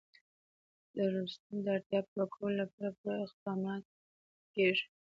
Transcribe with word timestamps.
د 0.95 0.97
رسوب 1.13 1.51
د 1.65 1.67
اړتیاوو 1.75 2.09
پوره 2.11 2.25
کولو 2.33 2.55
لپاره 2.61 2.89
پوره 2.99 3.19
اقدامات 3.27 3.83
کېږي. 4.53 4.85